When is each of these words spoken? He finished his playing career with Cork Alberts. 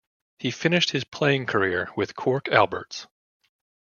He 0.39 0.49
finished 0.49 0.89
his 0.89 1.03
playing 1.03 1.45
career 1.45 1.89
with 1.95 2.15
Cork 2.15 2.47
Alberts. 2.47 3.05